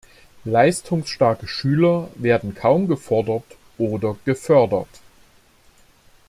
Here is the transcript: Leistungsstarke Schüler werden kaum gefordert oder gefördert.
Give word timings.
Leistungsstarke 0.45 1.47
Schüler 1.47 2.07
werden 2.15 2.55
kaum 2.55 2.87
gefordert 2.87 3.43
oder 3.77 4.17
gefördert. 4.25 4.89